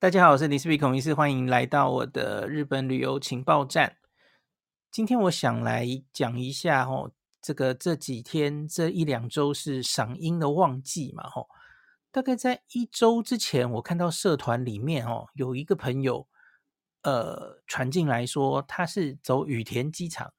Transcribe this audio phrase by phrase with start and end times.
[0.00, 3.96] 大家好，我是林思碧孔医师，欢迎来到我的日本旅游情报站。
[4.92, 7.10] 今天我想来讲一下哦，
[7.42, 11.48] 这个这几天这一两周是赏樱的旺季嘛，吼，
[12.12, 16.28] 大概在一周之前，我看到社团里面哦有一个朋友，
[17.02, 20.32] 呃，传进来说他是走羽田机场，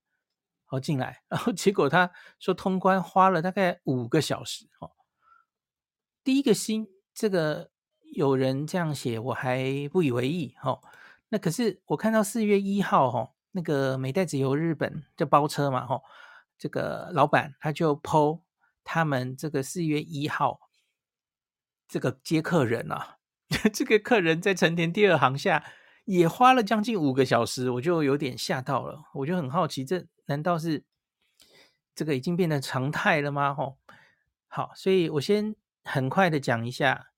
[0.69, 4.89] 哦进来， 然后结果他说通关花了大概五个小时，哦，
[6.23, 7.71] 第一个星这个。
[8.13, 10.79] 有人这样写，我还不以为意哈。
[11.29, 16.01] 那可是我看到四月一号哈，那个美代子游日本就包车嘛哈，
[16.57, 18.41] 这个老板他就 po
[18.83, 20.59] 他们这个四月一号
[21.87, 23.17] 这个接客人啊，
[23.73, 25.63] 这个客人在成田第二航厦
[26.05, 30.83] 也花了将近五个小时，我就有点吓到了，我就很好奇，这难道是
[31.93, 33.53] 这个已经变成常态了吗？
[33.53, 33.75] 哈，
[34.47, 37.11] 好，所以我先很快的讲一下。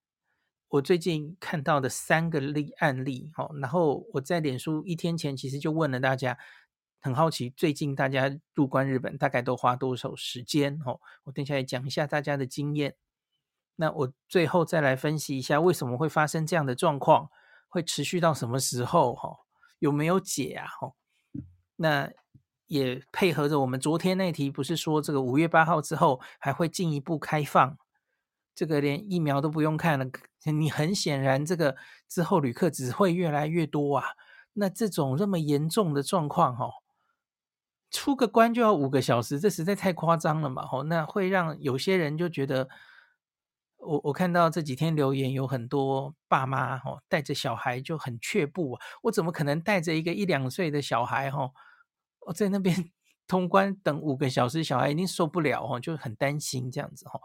[0.71, 6.37] 我最近看到的三个例案例，哦，然后我在脸书一天前其实就问了大家，
[7.01, 10.79] 很好奇最近大家入关日本大概都花多少时间？
[10.85, 12.96] 哦，我等下来讲一下大家的经验。
[13.76, 17.29] 那我最后再来分析一下为什么会发生这样的状况，
[17.68, 19.13] 会持续到什么时候？
[19.13, 19.40] 哈，
[19.79, 20.68] 有没有解啊？
[20.68, 20.93] 哈，
[21.76, 22.09] 那
[22.68, 27.77] 也配合着我们昨天那题，不是说这个五月八号之后还会进一步开放？
[28.54, 30.05] 这个连疫苗都不用看了，
[30.46, 31.76] 你很显然这个
[32.07, 34.05] 之后旅客只会越来越多啊。
[34.54, 36.70] 那这种这么严重的状况，哈，
[37.90, 42.68] 出个关就要五个小时，这实在太夸张了嘛，吼，那会让有些人就觉得，
[43.77, 51.54] 我我看到这几天留言有很多爸妈，吼，带着小孩就很却步啊，我怎么可能带着一个一两岁的小孩，吼，
[52.27, 52.91] 我在那边
[53.26, 57.21] 通关等五个小时，小孩一定受不了，吼，就很担心这样子，吼。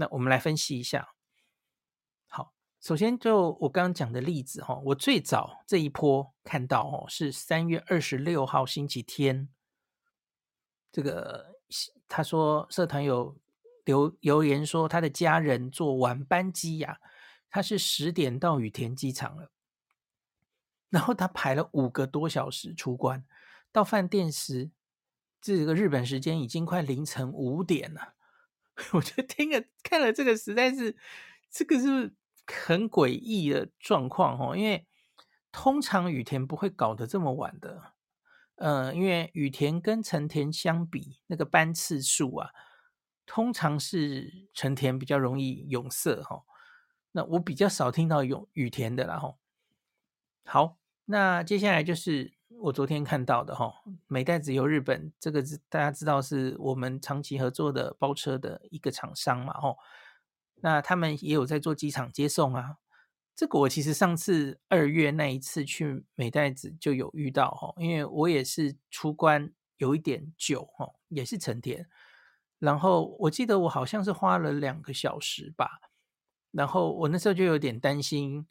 [0.00, 1.10] 那我们来分析一下。
[2.26, 9.50] 好，首先就我刚刚讲的例子哈，我最早这一波看到哦，是三月二十六号星期天。
[10.90, 11.54] 这个
[12.08, 13.36] 他说社团有
[13.84, 16.98] 留留言说他的家人坐晚班机呀，
[17.50, 19.50] 他是十点到羽田机场了，
[20.88, 23.22] 然后他排了五个多小时出关，
[23.70, 24.70] 到饭店时，
[25.42, 28.14] 这个日本时间已经快凌晨五点了。
[28.92, 30.96] 我就听了看了这个，实在是
[31.50, 32.14] 这个是
[32.46, 34.56] 很诡异的状况哦。
[34.56, 34.86] 因为
[35.52, 37.92] 通常雨田不会搞得这么晚的，
[38.56, 42.50] 呃，因为雨田跟成田相比，那个班次数啊，
[43.26, 46.44] 通常是成田比较容易涌色哈。
[47.12, 49.34] 那我比较少听到有雨田的啦哈。
[50.44, 52.39] 好，那接下来就是。
[52.62, 53.72] 我昨天看到的哈，
[54.06, 59.74] 美代子游日本这个是大家知道是我们长期合作的包车的一个厂商嘛哈，
[60.56, 62.76] 那他们也有在做机场接送啊。
[63.34, 71.88] 这个我其实上次二月那一次去美代子就有遇到哈，因为我也是出关有一点久哈，也是成田，
[72.58, 75.80] 然后我记得我好像是花了两个小时吧，
[76.50, 78.46] 然后我那时候就有点担心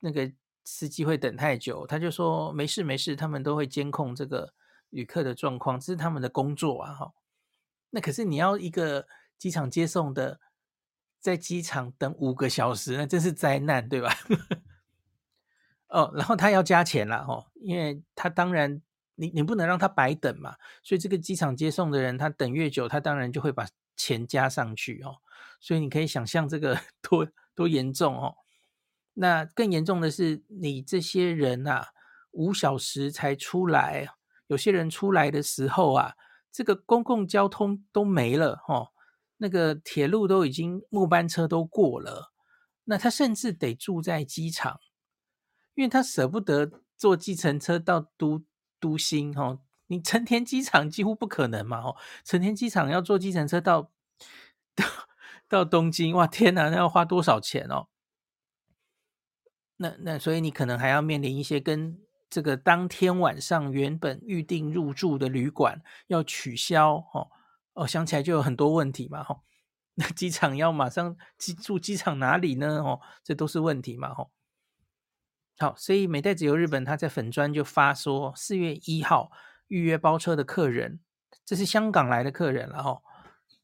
[0.00, 0.32] 那个。
[0.68, 4.52] 司机会等太久，他就说没事没事，他们都会监控这个
[4.90, 7.12] 旅客的状况，这是他们的工作啊哈。
[7.90, 9.06] 那可是你要一个
[9.38, 10.40] 机场接送的，
[11.20, 14.12] 在机场等五个小时，那真是灾难，对吧？
[15.86, 18.82] 哦，然后他要加钱了哈，因为他当然
[19.14, 25.18] 你你不能让他白等嘛，所以这个机场接送的人他等越久，他当然就会把钱加上去哦。
[25.60, 28.36] 所以你可以想象这个 多多严重哦。
[29.18, 31.88] 那更严重的是，你这些人啊，
[32.32, 34.08] 五小时才出来，
[34.46, 36.14] 有些人出来的时候啊，
[36.52, 38.92] 这个公共交通都没了哦，
[39.38, 42.30] 那个铁路都已经末班车都过了，
[42.84, 44.80] 那他甚至得住在机场，
[45.74, 48.44] 因为他舍不得坐计程车到都
[48.78, 53.90] 都心哦，你成田机场几乎不可能嘛哦，成田机场要坐计程车到
[54.76, 54.84] 到
[55.48, 57.88] 到东京，哇天哪，那要花多少钱哦？
[59.76, 61.98] 那那所以你可能还要面临一些跟
[62.30, 67.28] 这个当天晚上原本预定入住的旅馆要取消哦
[67.74, 69.42] 哦，想起来就有很多问题嘛哈。
[69.98, 72.82] 那机场要马上机住机场哪里呢？
[72.82, 74.28] 哦，这都是问题嘛哈。
[75.58, 79.30] 好，所以美代子由日本他在粉专就发说，四月一号
[79.68, 81.00] 预约包车的客人，
[81.44, 83.00] 这是香港来的客人了哈。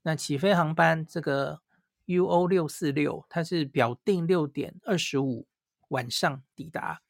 [0.02, 1.60] 那起飞航班这个
[2.06, 5.46] UO 六四六，它是表定六点二十五。
[5.92, 7.00] 晚上抵达，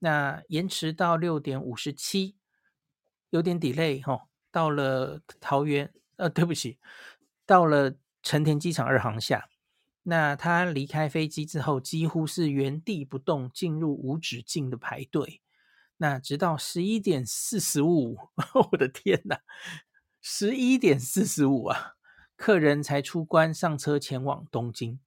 [0.00, 2.36] 那延迟到六点五十七，
[3.30, 4.28] 有点 delay 哈。
[4.52, 6.78] 到了桃园，呃，对不起，
[7.44, 9.48] 到了成田机场二航厦。
[10.04, 15.42] 那他离开飞机之后，几乎是原地不动，进入无止境的排队。
[15.98, 18.16] 那直到十一点四十五，
[18.70, 19.40] 我的天哪，
[20.22, 21.96] 十一点四十五啊，
[22.36, 25.00] 客人才出关上车前往东京。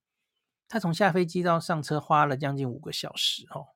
[0.70, 3.66] 他从下飞机到上车花了将近五个小时哦。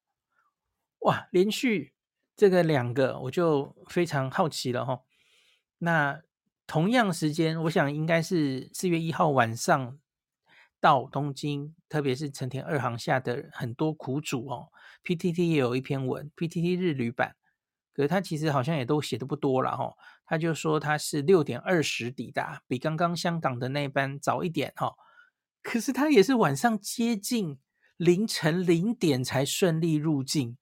[1.01, 1.93] 哇，连续
[2.37, 5.01] 这个两个，我就非常好奇了哈、哦。
[5.79, 6.23] 那
[6.67, 9.99] 同样时间，我想应该是四月一号晚上。
[10.81, 14.69] 到东京，特别是成田二航下的很多苦主哦
[15.03, 17.37] ，PTT 也有一篇文，PTT 日旅版，
[17.95, 19.97] 可是他其实好像也都写的不多了哈、哦。
[20.27, 24.95] 他就说他是六点二十抵达，比刚刚香港的那班早一点哈、哦。
[25.65, 27.59] 可是他也是晚上接近
[27.97, 30.59] 凌晨零点才顺利入境，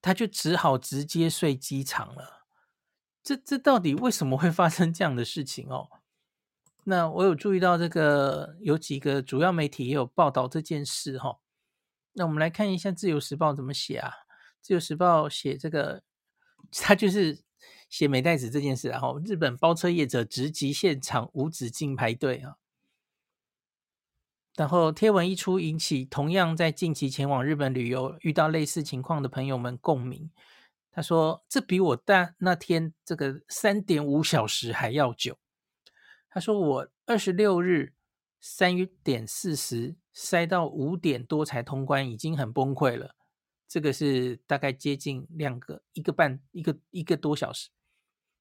[0.00, 2.46] 他就只好直接睡机场了。
[3.22, 5.88] 这这到底为什么会发生这样的事情哦？
[6.84, 11.38] 那我有注意到这个，有几个主要媒体也有报道这件事哈。
[12.12, 14.08] 那我们来看一下《自由时报》怎么写啊？
[14.62, 16.02] 《自由时报》写这个，
[16.72, 17.42] 他就是
[17.90, 22.56] 写美代子这件事，然后日本包车业者直击现场无止境排队啊。
[24.56, 30.30] 然后贴文一出，引起同样在近期前往日本旅游遇到类似情况的朋友们共鸣。
[30.90, 35.36] 他说：“这比我大那天这个三点五小时还要久。”
[36.30, 37.92] 他说：“我二十六日
[38.40, 43.14] 三点四十塞到五点多才通关，已经很崩溃了。
[43.68, 47.68] 这个是大概接近两个一个半一个一个多小时，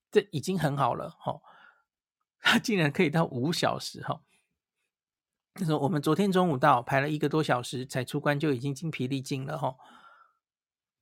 [0.09, 1.09] 这已经很好了。
[1.19, 1.41] 哈，
[2.39, 4.01] 他竟然可以到五小时。
[4.01, 4.21] 哈，
[5.55, 9.57] 他说我们昨天中午到，排了一个多小时才出关，就已经精疲力尽了。
[9.57, 9.75] 哈，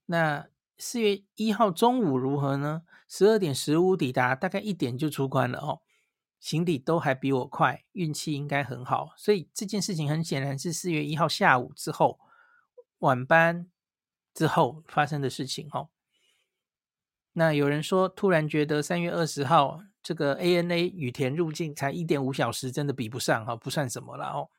[0.06, 0.46] 那
[0.78, 2.84] 四月一号中午如何呢？
[3.08, 5.58] 十二点十五抵达，大概一点就出关了。
[5.58, 5.82] 哦。”
[6.40, 12.20] 行李都还比我快，运气应该很好，所以这件事情很显然是四月一号下午之后
[12.98, 13.66] 晚班
[14.34, 15.88] 之后发生的事情哦。
[17.32, 24.50] 那有人说，突然觉得三月二十号这个 ANA 羽田入境才一点五小时，真的比不上哈，不算什么了哦。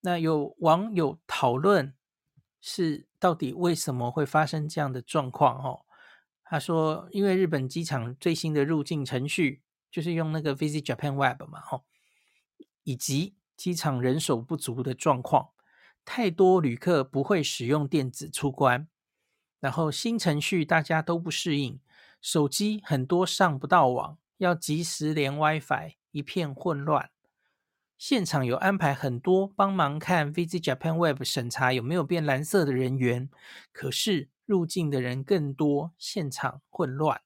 [0.00, 1.94] 那有网友讨论
[2.60, 5.86] 是到底为什么会发生这样的状况哦？
[6.42, 9.62] 他说，因为日本机场最新的入境程序。
[9.90, 11.86] 就是用那个 Visit Japan Web 嘛，吼，
[12.84, 15.48] 以及机场人手不足的状况，
[16.04, 18.86] 太多旅客不会使用电子出关，
[19.60, 21.80] 然后新程序大家都不适应，
[22.20, 27.10] 手机很多上不到网，要及时连 WiFi，一片混乱。
[27.96, 33.28] 现场有安排很多帮忙看 Visit Japan Web 审查有没有变蓝色的人员，
[33.72, 37.20] 可是入境的人更多，现场混乱。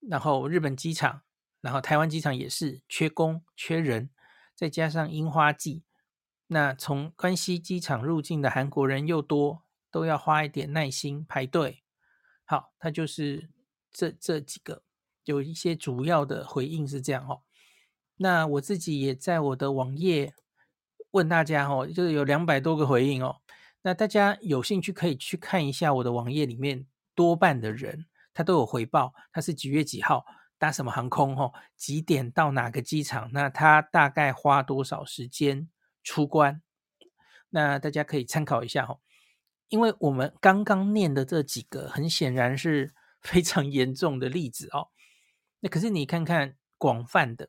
[0.00, 1.22] 然后日本机场，
[1.60, 4.10] 然后台湾机场也是缺工缺人，
[4.54, 5.82] 再加上樱花季，
[6.46, 11.82] 那从关西机场入境的韩国人又多，都要花一点耐心排队。
[12.46, 13.50] 好，它就是
[13.92, 14.82] 这这几个
[15.24, 17.42] 有一些主要的回应是这样哦。
[18.16, 20.32] 那我自己也在我的网页
[21.10, 23.36] 问大家哦，就是有两百多个回应哦。
[23.82, 28.06] 那大家有兴趣可以去看一下我的网页里面，多半的人。
[28.32, 30.22] 他都有回报，他是几月几号
[30.58, 35.70] 搭什么航空，吼，几点到哪个机场，那他大概花多少时间
[36.02, 36.60] 出关？
[37.48, 39.00] 那大家可以参考一下，吼，
[39.68, 44.88] 因为我们刚刚念的这几个，很显然是 非常严重的例子哦。
[45.60, 47.48] 那可是你看看广泛的，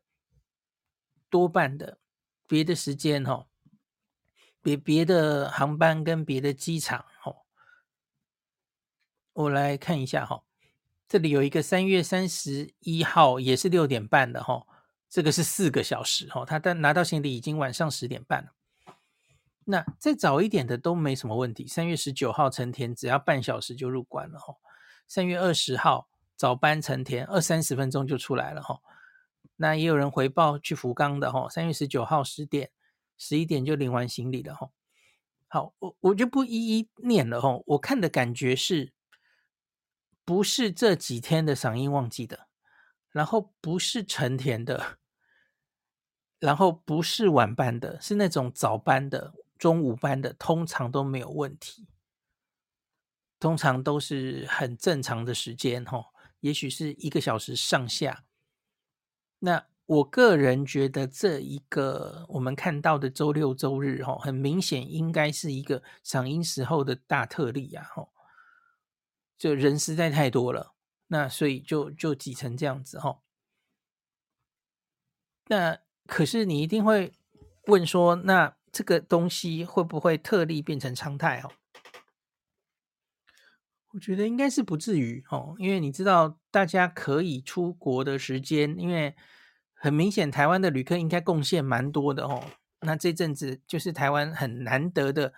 [1.29, 1.99] 多半的
[2.47, 3.47] 别的时间，吼，
[4.61, 7.45] 别别的航班跟别的机场，哦，
[9.33, 10.45] 我来看一下，吼。
[11.09, 14.67] 这里有一个三月三十一号，也是六点半的哈，
[15.09, 18.51] 这个是四个小时哈，他但拿到行李已经晚上十点半了。
[19.69, 24.55] 那再早一点的都没什么问题，三月十九号成田只要半小时就入关了哈，
[25.07, 28.79] 三月二十号早班成田二三十分钟就出来了哈。
[29.57, 32.71] 那也有人回报去福冈的哈，三月十九号十点
[33.17, 34.69] 十一点就领完行李了哈。
[35.47, 38.93] 好，我我就不一一念了哈，我看的感觉是。
[40.25, 42.49] 不是这几天的赏樱旺季的，
[43.11, 44.97] 然后不是成田的，
[46.37, 51.87] 然后不是晚班的，是那种早班的、中午班的，通常都没有问题，
[53.39, 56.05] 通常都是很正常的时间，哈，
[56.39, 58.25] 也许是一个小时上下。
[59.39, 68.09] 那我个人觉得，这一个我们看到的周六周日，哈，很明显应该是一个赏樱时候的大特例呀，哈。
[69.37, 70.73] 就人实在太多了，
[71.07, 73.21] 那所以就就挤成这样子哈。
[75.45, 77.13] 那可是你一定会
[77.67, 81.41] 问说，那这个东西会不会特例变成常态？
[81.41, 81.49] 哦，
[83.93, 89.15] 我觉得应该是不至于哦，因为你知道，大家可以出国的时间，因为
[89.73, 92.51] 很明显，台湾的旅客应该贡献蛮多的哦。
[92.81, 95.33] 那这阵子就是台湾很难得的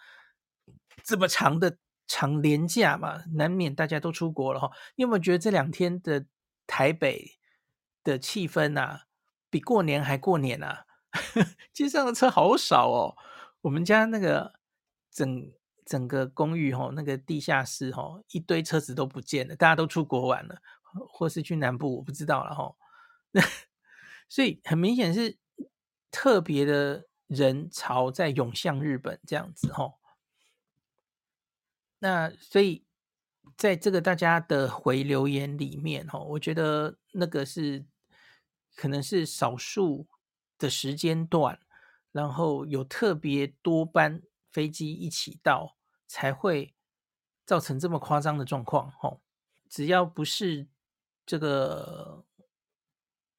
[1.02, 1.78] 这么长的
[2.08, 4.70] 长连假嘛，难免大家都出国了哈。
[4.98, 6.26] 你有没有觉得这两天的
[6.68, 7.40] 台北
[8.04, 9.04] 的气氛啊，
[9.50, 10.88] 比过年还过年啊？
[11.72, 13.16] 街上的车好少哦。
[13.62, 14.60] 我们家那个
[15.12, 15.52] 整
[15.86, 20.62] 整个公寓哈，那个地下室哈，一堆车子都不见了，大家都出国玩了，
[21.10, 22.76] 或是去南部，我不知道了哈。
[24.30, 25.38] 所以很明显是
[26.12, 27.06] 特别的。
[27.30, 30.00] 人潮在涌向日本这样子吼，
[32.00, 32.88] 那所以
[33.56, 37.86] 在这个大家的回留言里面吼，我觉得那个是
[38.76, 40.08] 可能是少数
[40.58, 41.60] 的时间段，
[42.12, 46.74] 然后有特别多班飞机一起到，才会
[47.46, 49.22] 造成这么夸张的状况吼。
[49.70, 50.68] 只要不是
[51.26, 52.26] 这个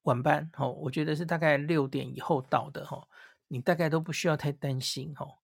[0.02, 3.08] 晚班吼，我觉得是大概六点以后到的吼。
[3.48, 5.38] 你大概都不需要太担心哦。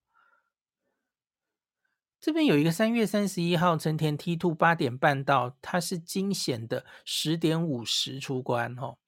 [2.21, 8.99] 这边有一个三月三十一号成田 T Two 八点半到，它是惊险的十点五十出关哦。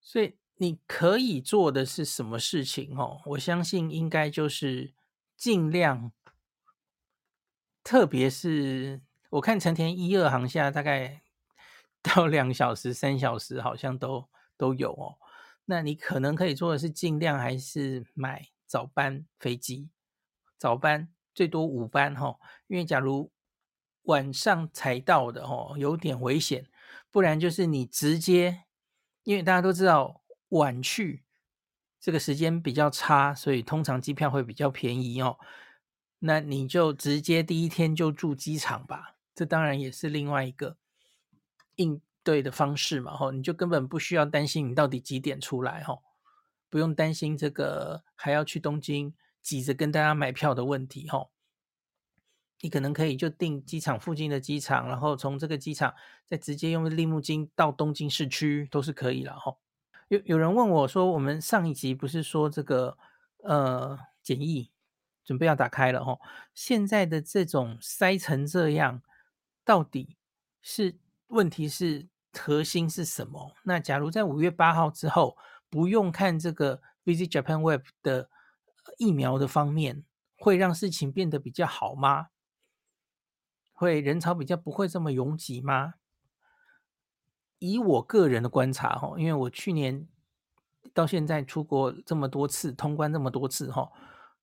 [0.00, 3.22] 所以你可以做的是什么事情哦？
[3.24, 4.92] 我相信应该就是
[5.34, 6.12] 尽量，
[7.82, 9.00] 特别是
[9.30, 11.22] 我看成田一二航厦大概
[12.04, 15.16] 到两小时、三小时好像都都有哦。
[15.64, 19.88] 那你可能可以做的是，尽量还是买早班飞机，
[20.58, 23.32] 早班最多五班哈，因为假如
[24.02, 26.66] 晚上才到的哦，有点危险。
[27.10, 28.64] 不然就是你直接，
[29.22, 30.19] 因为大家都知道
[30.50, 31.24] 晚去
[31.98, 35.38] 这个时间比较差，所以通常机票会比较便宜哦。
[36.20, 40.76] 那你就直接第一天就住机场吧，这当然也是另外一个
[41.74, 42.00] 应。
[42.22, 46.02] 对的方式嘛，吼，你就根本不需要担心你到底几点出来，吼，
[46.68, 51.30] 不用担心这个还要去东京挤着跟大家买票的问题，吼，
[52.60, 55.94] 你可能可以就订机场附近的机场，然后从这个机场
[56.26, 59.58] 再直接用利木津到东京市区都是可以了，吼。
[60.10, 62.98] 有有人问我说，我们上一集不是说这个
[63.44, 64.70] 呃检疫
[65.24, 66.20] 准备要打开了，吼，
[66.52, 69.02] 现在的这种塞成这样，
[69.64, 70.16] 到底
[70.60, 70.98] 是？
[71.30, 73.54] 问题是核心是什么？
[73.62, 75.36] 那假如在五月八号之后
[75.68, 78.28] 不用看这个 Visit Japan Web 的
[78.98, 80.04] 疫苗的方面，
[80.36, 82.30] 会让事情变得比较好吗？
[83.72, 85.94] 会人潮比较不会这么拥挤吗？
[87.60, 90.08] 以我个人的观察，哈，因为我去年
[90.92, 93.88] 到现在出国这么多次，通关这么多次，哈，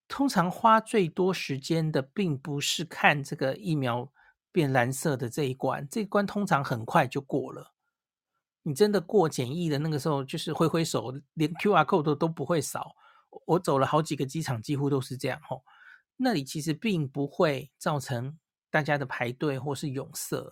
[0.07, 4.09] 通常花最多时间的并不是看这个疫苗。
[4.49, 7.73] 变蓝色的这一关，这一关通常很快就过了。
[8.63, 12.95] 你真的过检疫的那个时候，就是挥挥手，连 QR code 都不会扫。
[13.45, 15.63] 我走了好几个机场，几乎都是这样吼。
[16.15, 18.39] 那里其实并不会造成
[18.71, 20.51] 大家的排队或是拥塞。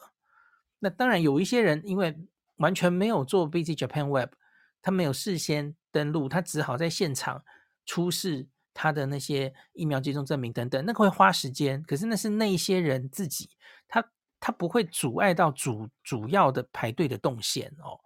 [0.77, 2.15] 那当然有一些人因为
[2.57, 4.33] 完全没有做 Visit Japan Web，
[4.81, 7.43] 他没有事先登录，他只好在现场
[7.85, 8.47] 出示。
[8.77, 13.51] 他的那些疫苗接种证明等等，那个会花时间，可是那是那些人自己，
[13.87, 14.03] 他
[14.37, 17.97] 他不会阻碍到主主要的排队的动线哦。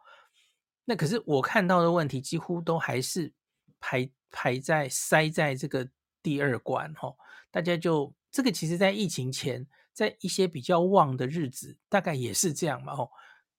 [0.85, 3.33] 那可是我看到的问题，几乎都还是
[3.79, 5.89] 排排在塞在这个
[6.21, 7.15] 第二关哦。
[7.49, 13.09] 大家就这个，其实在疫情前，在一些比较旺的日子，大概也是这样嘛哦，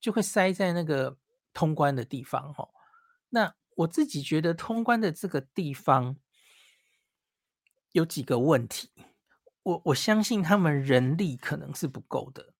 [0.01, 1.19] 就会塞在那个
[1.53, 2.71] 通关的地方哦。
[3.29, 6.17] 那我自己觉得通关的这个地方。
[7.93, 8.89] 有几个问题，
[9.65, 12.55] 我我相信他们人力可能是不够的，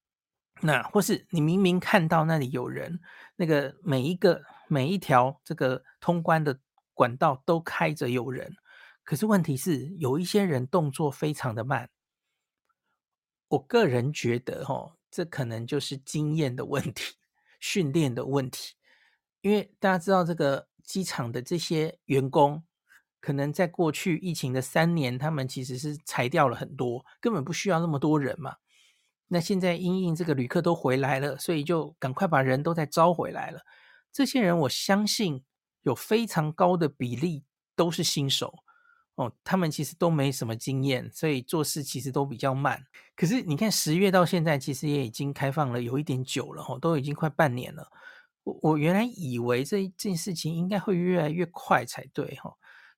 [0.63, 3.01] 那或是你明明看到那里有人，
[3.37, 6.59] 那个每一个每一条这个通关的
[6.95, 8.57] 管道都开着有人，
[9.05, 11.89] 可是问题是有一些人动作非常的慢，
[13.47, 17.15] 我个人觉得哦，这可能就是经验的问题、
[17.61, 18.75] 训练的问题，
[19.43, 22.65] 因为大家知道这个机场的这些员工。
[23.23, 28.57] 可能在过去疫情的三年，他们其实是裁掉了很多，根本不需要那么多人嘛。
[29.29, 33.61] 那现在因应这个旅客都回来了，所以就赶快把人都再招回来了。
[34.11, 35.45] 这些人我相信
[35.83, 37.45] 有非常高的比例
[37.77, 38.55] 都是新手
[39.21, 42.83] 哦，他们其实都没什么经验，所以做事其实都比较慢。
[43.15, 47.91] 可是你看十月到现在，其实也已经开放了有一点久了哦，都已经快半年了。
[48.45, 52.55] 我我原来以为这这件事情应该会越来越快才对哈。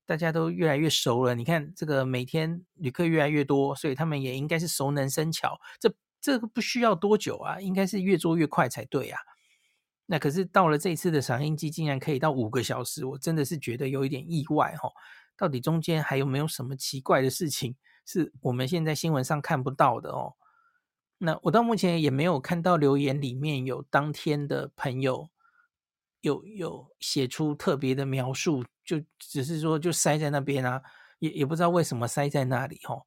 [0.07, 1.35] 大家都越来越熟了。
[1.35, 5.59] 你看这个每天旅客越来越多，所以他们也应该是熟能生巧。
[5.81, 9.19] 这这个不需要多久啊，应该是越做越快才对啊。
[10.07, 14.91] 那可是到了这次的赏樱季，竟然可以到五个小时，我真的是觉得有一点意外哈。
[15.43, 17.75] 到底中间还有没有什么奇怪的事情
[18.07, 20.35] 是我们现在新闻上看不到的哦？
[21.19, 25.29] 那我到目前也没有看到留言里面有当天的朋友
[26.21, 30.81] 有有写出特别的描述，就只是说就塞在那边啊，
[31.19, 33.03] 也也不知道为什么塞在那里哈。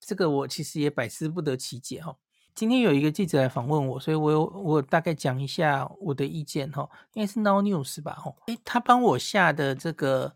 [0.00, 2.16] 这个我其实也百思不得其解哈。
[2.54, 10.34] 今天有一个记者来访问我，所以我有我大概讲一下我的意见哈，应该是 No News 吧哈，诶，他帮我下的这个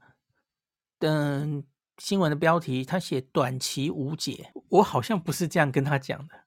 [1.00, 1.64] 嗯。
[2.00, 6.44] 新闻的标题，他写短期无解，我好像不是这样跟他讲的，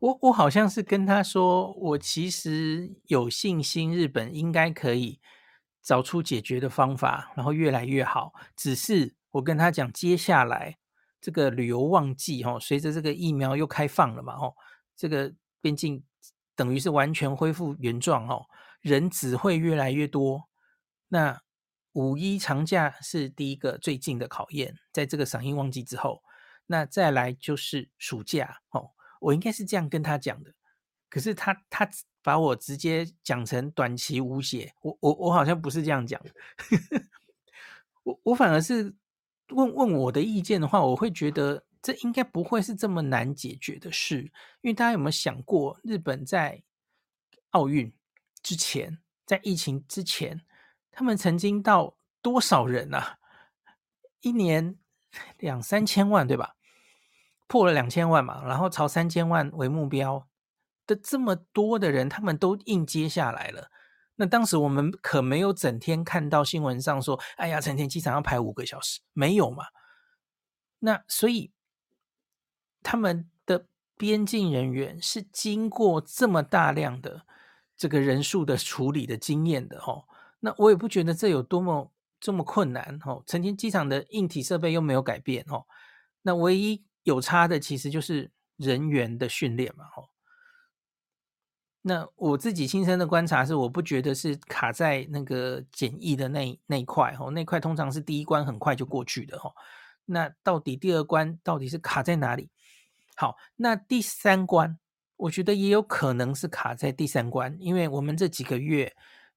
[0.00, 5.18] 我我好像是跟他说，我其实有信心日本应该可以
[5.82, 8.34] 找出解决的方法，然后越来越好。
[8.54, 10.76] 只是我跟他讲，接下来
[11.22, 14.52] 这个旅游旺季哦，随着这个疫苗又开放了嘛，哦，
[14.94, 16.04] 这个边境
[16.54, 18.44] 等于是完全恢复原状哦，
[18.82, 20.50] 人只会越来越多，
[21.08, 21.40] 那。
[21.96, 26.22] 五一长假是第一个最近的考验，在这个赏樱旺季之后，
[26.66, 28.90] 那再来就是暑假哦。
[29.18, 30.52] 我应该是这样跟他讲的，
[31.08, 31.88] 可是他他
[32.22, 36.20] 把我直接讲成短期无解，我我我好像不是这样讲，
[38.04, 38.94] 我我反而是
[39.48, 44.20] 问问我的意见的话，我会觉得这应该不会是这么难解决的事，
[44.60, 46.62] 因为大家有没有想过，日本在
[47.52, 47.90] 奥运
[48.42, 50.38] 之前，在疫情之前。
[50.96, 53.18] 他们曾经到多少人啊？
[54.22, 54.78] 一年
[55.36, 56.56] 两三千万，对吧？
[57.46, 60.26] 破了两千万嘛，然后朝三千万为目标
[60.86, 63.70] 的这么多的人，他们都应接下来了。
[64.14, 69.66] 那当时我们可没有整天看到新闻上说：“哎呀，成田机场要排五个小时。”没有嘛？
[70.78, 71.52] 那所以
[72.82, 73.66] 他们的
[73.98, 77.26] 边境人员是经过这么大量的
[77.76, 80.06] 这个人数的处理的经验的哦。
[80.40, 83.22] 那我也不觉得这有多么这么困难哦。
[83.26, 85.64] 成田机场的硬体设备又没有改变哦。
[86.22, 90.08] 那唯一有差的其实就是人员的训练嘛哦。
[91.82, 97.30] 那我自己亲身的观察是，我不觉得是卡在那个检疫的那那一块哦。
[97.30, 99.52] 那块通常是第一关很快就过去的哦。
[100.04, 102.50] 那到底第二关到底是卡在哪里？
[103.16, 104.78] 好，那第三关
[105.16, 108.94] 我觉得也有可能是卡在第三关，因为我们这几个月。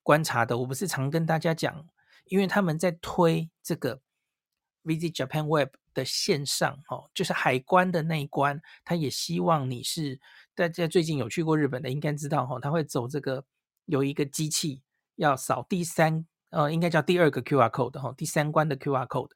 [0.09, 1.85] 观察的，我不是常跟大家讲，
[2.25, 4.01] 因为他们在推这个
[4.83, 10.19] Visit Japan Web 的线上，哦，就是海关的那一关，他也希望你是
[10.55, 13.45] 大家最近有去过日本的，应该知道，哈，他会走这个
[13.85, 14.81] 有一个机器
[15.17, 19.29] 要扫第三，呃，应该叫第二个 QR code，哈，第三关的 QR code，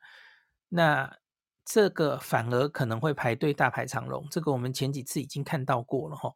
[0.69, 1.15] 那
[1.63, 6.33] 这个反而可能会排队大排长龙，这个我们前几次已经看到过了，哈，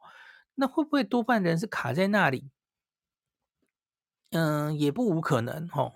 [0.54, 2.52] 那会不会多半人是卡在那里？
[4.32, 5.94] 嗯，也不无可能吼。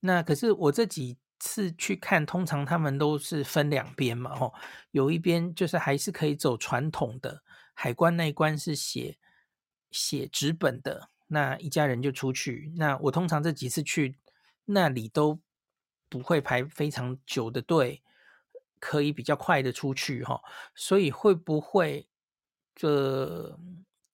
[0.00, 4.54] 那可是我这几次去看，通常他们都是分两边嘛吼。
[4.90, 7.42] 有一边就是还是可以走传统的
[7.74, 9.18] 海关那一关是写
[9.90, 12.72] 写纸本的，那一家人就出去。
[12.76, 14.16] 那我通常这几次去
[14.64, 15.38] 那里都
[16.08, 18.02] 不会排非常久的队，
[18.80, 20.40] 可以比较快的出去哈。
[20.74, 22.08] 所以会不会
[22.74, 23.58] 这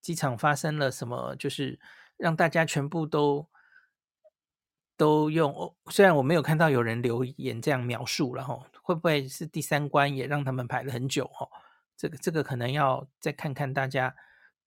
[0.02, 1.36] 机场发生了什么？
[1.36, 1.78] 就是。
[2.18, 3.48] 让大家全部都
[4.96, 11.24] 都用，虽然我没有看到有人留言这样描述，然后会不会是第三关也让他们排了很久？
[11.28, 11.48] 哈，
[11.96, 14.16] 这个这个可能要再看看大家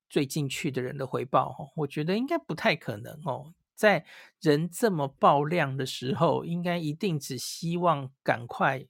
[0.09, 1.51] 最近去的人的回报。
[1.51, 4.05] 哈，我觉得应该不太可能哦，在
[4.39, 8.85] 人这么爆量的时候，应该一定只希望赶快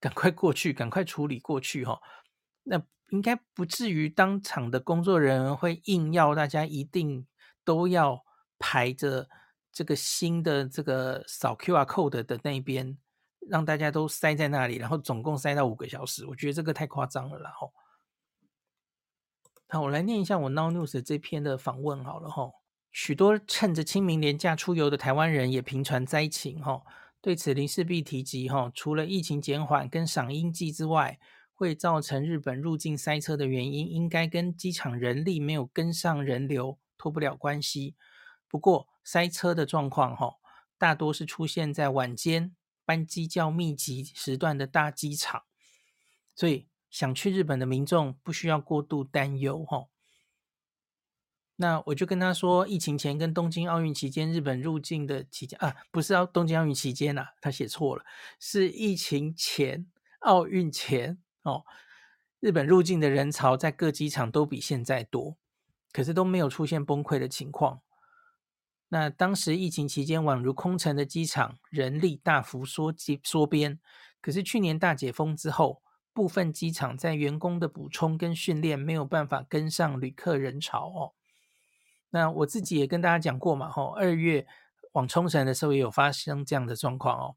[0.00, 1.84] 赶快过去，赶快处理过去。
[1.84, 2.00] 哈，
[2.62, 7.26] 那应该不至于当场的工作人员会硬要大家一定。
[7.64, 8.24] 都要
[8.58, 9.28] 排着
[9.72, 12.96] 这个新的这个扫 QR code 的那边，
[13.48, 17.38] 让大家都塞在那里，然后总共塞到五个小时，我觉得这个太夸张了。
[17.40, 17.72] 然后，
[19.68, 22.50] 好，我来念一下我 Now News 这篇的访问好了哈。
[22.92, 26.82] 许多趁着清明连假出游的台湾人也频传灾情哈，
[27.20, 31.18] 对此林世璧提及哈，除了疫情减缓跟赏樱季之外，
[31.54, 36.78] 会造成日本入境塞车的原因，应该跟机场人力没有跟上人流。
[37.04, 37.96] 脱不了关系，
[38.48, 40.36] 不过塞车的状况哈，
[40.78, 45.42] 大多是出现在晚间班机较密集时段的大机场，
[46.34, 49.88] 所以想去日本的民众不需要过度担忧哈。
[51.56, 58.02] 那我就跟他说，疫情前跟东京奥运期间日本入境的期间啊，不是要东京奥运期间呐、啊，他写错了，
[58.40, 59.86] 是疫情前
[60.20, 61.66] 奥运前哦，
[62.40, 65.36] 日本入境的人潮在各机场都比现在多，
[65.94, 67.80] 可是都没有出现崩溃的情况。
[68.88, 73.78] 那当时疫情期间宛如空城的机场，人力大幅缩缩编，
[74.20, 75.80] 可是去年大解封之后，
[76.12, 81.14] 部分机场在员工的补充跟训练没有办法跟上旅客人潮哦。
[82.10, 84.46] 那我自己也跟大家讲过嘛，吼，二月
[84.92, 87.36] 往冲绳的时候也有发生这样的状况哦。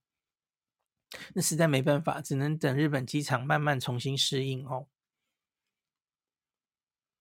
[1.34, 4.88] 那实在没办法，只能等日本机场慢慢重新适应哦。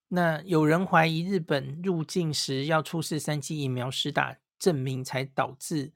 [0.09, 5.93] 那有人怀疑日本入境时要出示三剂疫苗施打证明，才导致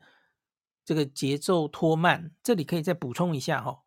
[0.84, 2.32] 这个节奏拖慢。
[2.42, 3.78] 这里可以再补充一下哈。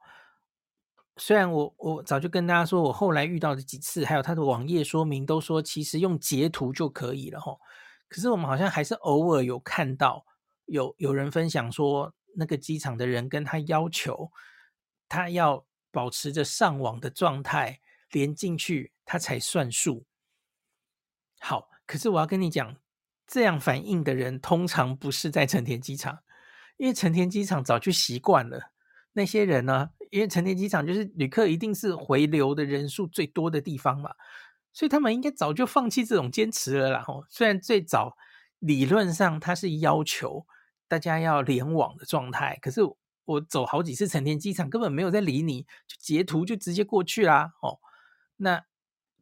[1.17, 7.59] 虽然我我早就跟大家说，我后来遇到的几次，还有他的网页说明都说，其实用截图就可以了吼。
[8.07, 10.25] 可是我们好像还是偶尔有看到
[10.65, 14.31] 有有人分享说，那个机场的人跟他要求，
[15.09, 17.79] 他要保持着上网的状态
[18.11, 20.05] 连进去，他才算数。
[21.45, 22.77] 好，可是我要跟你讲，
[23.27, 26.19] 这样反应的人通常不是在成田机场，
[26.77, 28.71] 因为成田机场早就习惯了
[29.11, 29.89] 那些人呢。
[30.09, 34.11] 因为成田机场就是旅客一定是回流的人数最多的地方嘛，
[34.71, 37.01] 所以他们应该早就放弃这种坚持了啦。
[37.01, 38.15] 吼，虽然最早
[38.59, 40.45] 理论上他是要求
[40.87, 42.81] 大家要联网的状态，可是
[43.25, 47.53] 我走好几次成田机场根本没有在理你，就截图就直接过去啦。
[47.63, 47.79] 哦，
[48.37, 48.63] 那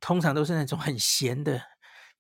[0.01, 1.61] 通常都是那种很闲的、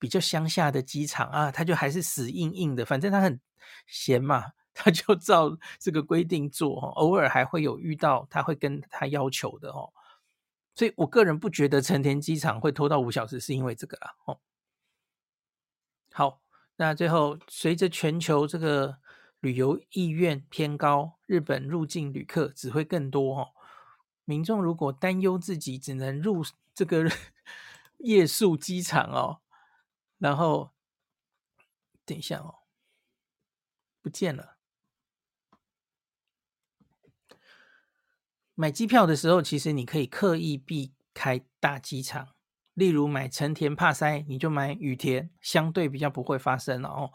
[0.01, 3.39] 比较乡下的机场啊，他就还是死硬硬的，反正他很
[3.85, 4.53] 闲嘛。
[4.73, 9.91] 他就照这个规定做，偶尔还会有遇到他会跟他要求的哦，
[10.73, 14.39] 所以我个人不觉得成田机场会拖到五小时是因为这个啦哦。
[16.13, 16.41] 好，
[16.77, 18.97] 那最后随着全球这个
[19.41, 23.49] 旅游意愿偏高，日本入境旅客只会更多哦。
[24.23, 27.11] 民众如果担忧自己只能入这个
[27.99, 29.41] 夜宿机场哦，
[30.21, 30.71] 然后
[32.05, 32.59] 等一下哦，
[34.03, 34.57] 不见了。
[38.53, 42.35] 买机票的时候，其实你可以刻意避开大机场，
[42.75, 47.11] 例如买成田怕塞，你就买羽田，相对比较不会发生了哦。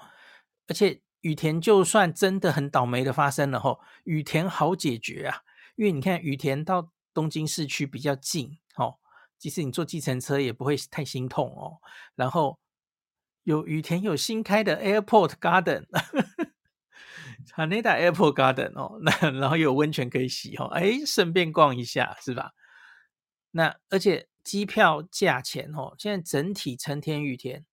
[0.66, 5.44] 而且羽田就算真的很倒霉的发生了吼，羽田好解决啊，
[5.76, 8.98] 因为你看羽田到东京市区比较近哦，
[9.38, 11.78] 即使你坐计程车也不会太心痛哦。
[12.16, 12.58] 然后
[13.46, 15.86] 有羽田有新开的 Airport Garden。
[17.54, 22.50] Haneda Airport Garden 哦，那然后有温泉可以洗哦，哎，顺便逛一下是吧？
[23.52, 27.64] 那而且机票价钱哦，现在整体成田羽田，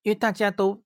[0.00, 0.82] 因为大家都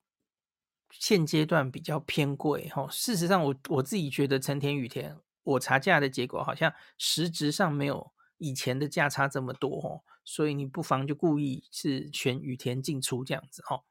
[0.90, 2.88] 现阶段比较偏贵哦。
[2.90, 13.84] 事实上我，我我自己觉得成田羽田，我查价的结果好像实质上没有以前的价差这么多哦，所以你不妨就故意是选羽田进出这样子哦。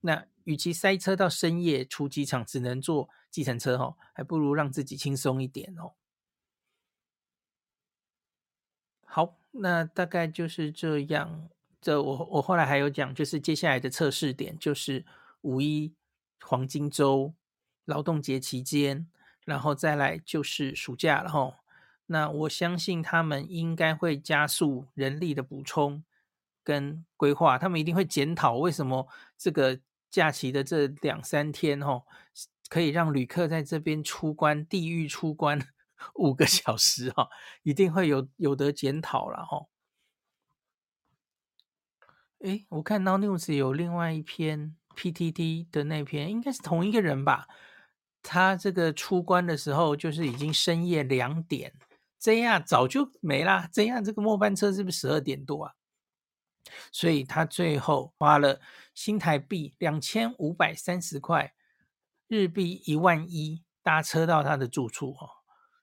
[0.00, 5.92] 那与其塞车到深夜出机场，只能坐计程车哈，还不如让自己轻松一点哦。
[9.04, 11.48] 好，那大概就是这样。
[11.80, 15.04] 这我我后来还有讲，就是接下来的测试点就是
[15.42, 15.94] 五一
[16.40, 17.34] 黄金周、
[17.84, 19.08] 劳动节期间，
[19.44, 21.61] 然后再来就是暑假了哈。
[22.12, 26.04] 那我相信他们应该会加速人力的补充
[26.62, 29.80] 跟规划，他们一定会检讨为什么这个。
[30.12, 32.02] 假期的这两三天，哦，
[32.68, 35.58] 可以让旅客在这边出关，地狱出关
[36.16, 37.30] 五个小时，哈，
[37.62, 39.68] 一定会有有得检讨了，哈。
[42.40, 47.48] 诶，我看到 News 有另外一篇 PTT 的那篇，应该是同一个人吧？
[48.22, 51.72] 他这个出关的时候，就是已经深夜两点
[52.22, 55.74] 这样早就没啦这样这个末班车是不是十二点多啊？
[56.92, 58.60] 所以他最后花了
[58.94, 61.52] 新台币两千五百三十块，
[62.28, 65.28] 日币一万一搭车到他的住处哦，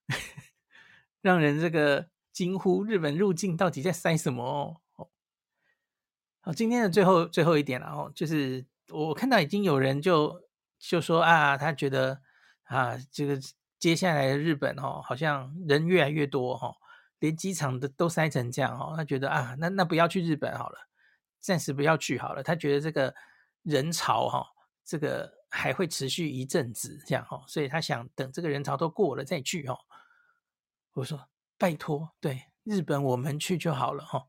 [1.20, 5.10] 让人这个惊呼：日本入境到底在塞什么哦？
[6.40, 10.42] 好，今天的最后最后一点了哦，就是我看到已经有人就
[10.80, 12.22] 就说啊，他觉得
[12.64, 13.38] 啊，这个
[13.80, 16.76] 接下来的日本哦，好像人越来越多哈。
[17.20, 20.78] 连机场的都塞成这样哦，他觉得啊，那那不要去日本好了，
[21.42, 22.42] 暂时不要去好了。
[22.42, 23.14] 他觉得这个
[23.64, 24.48] 人潮哈，
[24.86, 29.78] 这个还会持续一阵子这样哈，所以他想等这个人潮都过了再去哈。
[30.94, 34.26] 我说拜托，对，日本我们去就好了哈，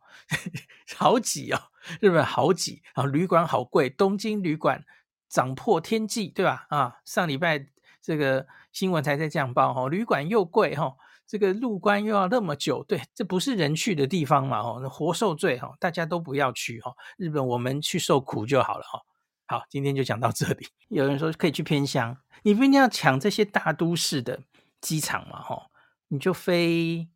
[0.96, 1.60] 好挤哦，
[2.00, 4.84] 日本好挤啊，旅馆好贵，东京旅馆
[5.28, 6.66] 涨破天际，对吧？
[6.70, 7.64] 啊，上礼拜
[8.02, 10.94] 这个新闻才在这样报哈，旅馆又贵哈，
[11.26, 19.00] 这个入关又要那么久，对，这不是人去的地方嘛，哦，活受罪哈，大家都不要去哈，日本我们去受苦就好了哈。
[19.46, 20.68] 好，今天就讲到这里。
[20.88, 24.40] 有人说可以去偏乡，你不一定要抢这些大都市的
[24.80, 25.66] 机场嘛，哈，
[26.08, 27.08] 你就飞。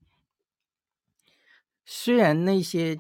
[1.87, 2.99] 虽然那些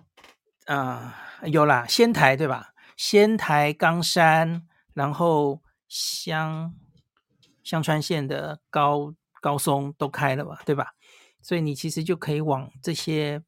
[0.66, 2.74] 啊、有啦，仙台对吧？
[2.96, 6.74] 仙台、冈山，然后香
[7.64, 10.92] 香川县的高高松都开了嘛，对吧？
[11.42, 13.42] 所以你其实就可以往这些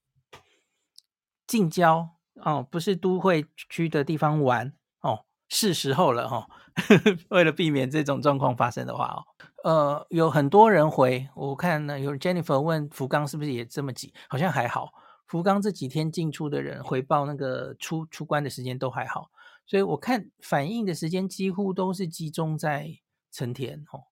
[1.46, 6.46] 近郊哦，不是都会区的地方玩哦，是时候了哈、哦。
[7.30, 9.24] 为了避免这种状况发生的话哦，
[9.64, 14.12] 呃，有很多人回我看呢，有 Jennifer 问福冈是不是也这么挤？
[14.28, 14.90] 好像还好。
[15.26, 19.30] 福冈这几天进出的人回报那个出出关的时间都还好，
[19.66, 22.98] 所以我看反应的时间几乎都是集中在
[23.36, 24.04] 成田哦。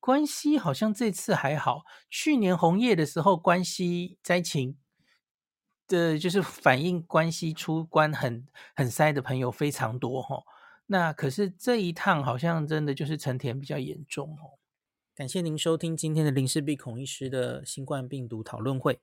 [0.00, 4.78] 关西好像这次还好，去年红叶的时候关西灾情
[5.86, 10.42] 的，就是反映关西出关很很塞的朋友非常多哈、哦。
[10.86, 14.58] 那可是这一趟好像真的就是成田比较严重哦。
[15.14, 19.00] 感谢您收听今天的林氏璧孔医师的新冠病毒讨论会。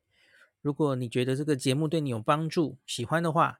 [0.62, 3.60] 如果你觉得这个节目对你有帮助，喜欢的话，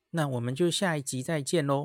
[0.11, 1.79] 那我们就下一集再见喽。